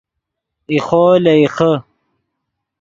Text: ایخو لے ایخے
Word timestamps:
ایخو 0.71 1.03
لے 1.23 1.33
ایخے 1.41 1.71